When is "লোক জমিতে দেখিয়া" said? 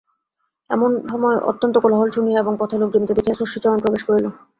2.77-3.39